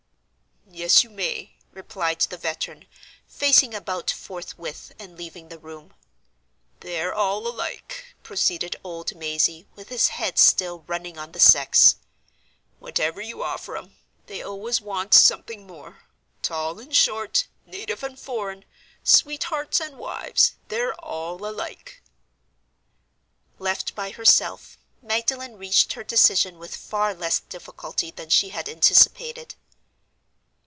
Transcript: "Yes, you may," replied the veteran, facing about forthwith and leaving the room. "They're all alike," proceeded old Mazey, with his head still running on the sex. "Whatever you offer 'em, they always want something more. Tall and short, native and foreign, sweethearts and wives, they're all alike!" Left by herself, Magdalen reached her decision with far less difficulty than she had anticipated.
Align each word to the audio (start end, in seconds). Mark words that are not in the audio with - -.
"Yes, 0.73 1.03
you 1.03 1.09
may," 1.09 1.57
replied 1.73 2.21
the 2.21 2.37
veteran, 2.37 2.85
facing 3.27 3.75
about 3.75 4.09
forthwith 4.09 4.93
and 4.97 5.17
leaving 5.17 5.49
the 5.49 5.59
room. 5.59 5.93
"They're 6.79 7.13
all 7.13 7.45
alike," 7.45 8.15
proceeded 8.23 8.77
old 8.81 9.13
Mazey, 9.13 9.67
with 9.75 9.89
his 9.89 10.07
head 10.07 10.39
still 10.39 10.79
running 10.87 11.17
on 11.17 11.33
the 11.33 11.41
sex. 11.41 11.97
"Whatever 12.79 13.19
you 13.19 13.43
offer 13.43 13.75
'em, 13.75 13.97
they 14.27 14.41
always 14.41 14.79
want 14.79 15.13
something 15.13 15.67
more. 15.67 16.03
Tall 16.41 16.79
and 16.79 16.95
short, 16.95 17.47
native 17.65 18.01
and 18.01 18.17
foreign, 18.17 18.63
sweethearts 19.03 19.81
and 19.81 19.97
wives, 19.97 20.53
they're 20.69 20.93
all 20.95 21.45
alike!" 21.45 22.01
Left 23.59 23.93
by 23.93 24.11
herself, 24.11 24.77
Magdalen 25.01 25.57
reached 25.57 25.93
her 25.93 26.03
decision 26.05 26.57
with 26.59 26.77
far 26.77 27.13
less 27.13 27.41
difficulty 27.41 28.09
than 28.09 28.29
she 28.29 28.49
had 28.49 28.69
anticipated. 28.69 29.55